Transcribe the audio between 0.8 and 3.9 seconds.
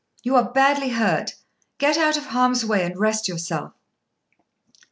hurt; get out of harm's way, and rest yourself."